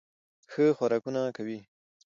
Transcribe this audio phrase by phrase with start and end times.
[0.51, 1.59] ښه خوراکونه کوي